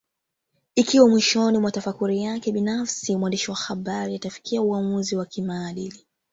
Ikiwa 0.75 1.09
mwishoni 1.09 1.57
mwa 1.57 1.71
tafakuri 1.71 2.21
yake 2.23 2.51
binafsi 2.51 3.15
mwandishi 3.15 3.51
wa 3.51 3.57
habari 3.57 4.15
atafikia 4.15 4.61
uamuzi 4.61 5.15
wa 5.15 5.25
kimaadili 5.25 6.05